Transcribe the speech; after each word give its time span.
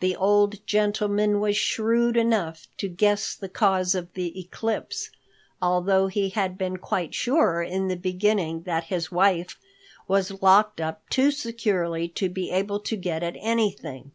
The 0.00 0.16
old 0.16 0.66
gentleman 0.66 1.38
was 1.38 1.56
shrewd 1.56 2.16
enough 2.16 2.66
to 2.78 2.88
guess 2.88 3.36
the 3.36 3.48
cause 3.48 3.94
of 3.94 4.12
the 4.14 4.36
eclipse, 4.36 5.10
although 5.62 6.08
he 6.08 6.30
had 6.30 6.58
been 6.58 6.78
quite 6.78 7.14
sure 7.14 7.62
in 7.62 7.86
the 7.86 7.94
beginning 7.96 8.62
that 8.62 8.82
his 8.90 9.12
wife 9.12 9.60
was 10.08 10.42
locked 10.42 10.80
up 10.80 11.08
too 11.08 11.30
securely 11.30 12.08
to 12.18 12.28
be 12.28 12.50
able 12.50 12.80
to 12.80 12.96
get 12.96 13.22
at 13.22 13.36
anything. 13.38 14.10